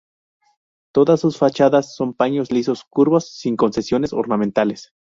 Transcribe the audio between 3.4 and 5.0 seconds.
concesiones ornamentales.